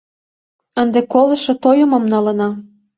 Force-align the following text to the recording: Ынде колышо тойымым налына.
Ынде 0.81 0.99
колышо 1.13 1.53
тойымым 1.63 2.03
налына. 2.13 2.49